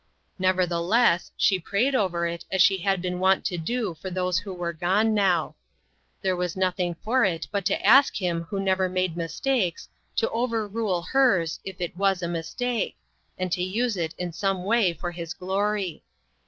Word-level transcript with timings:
Nevertheless, 0.39 1.31
she 1.37 1.59
prayed 1.59 1.93
over 1.93 2.25
it 2.25 2.43
as 2.51 2.59
she 2.59 2.79
had 2.79 3.03
been 3.03 3.19
wont 3.19 3.45
to 3.45 3.57
do 3.59 3.93
for 3.93 4.09
those 4.09 4.39
who 4.39 4.51
were 4.51 4.73
gone 4.73 5.13
now. 5.13 5.53
There 6.23 6.35
was 6.35 6.55
nothing 6.57 6.95
for 7.03 7.23
it 7.23 7.47
but 7.51 7.65
to 7.67 7.79
ask 7.85 8.15
Him 8.19 8.41
who 8.49 8.59
never 8.59 8.89
made 8.89 9.15
mis 9.15 9.39
takes, 9.39 9.89
to 10.15 10.27
overrule 10.31 11.03
hers, 11.03 11.59
if 11.63 11.79
it 11.79 11.95
was 11.95 12.23
a 12.23 12.27
mistake, 12.27 12.97
arid 13.37 13.55
use 13.57 13.95
it 13.95 14.15
in 14.17 14.33
some 14.33 14.63
way 14.65 14.91
for 14.91 15.11
his 15.11 15.35
glory. 15.35 16.01